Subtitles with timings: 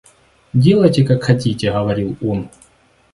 [0.53, 2.49] Делайте, как хотите,— говорил он.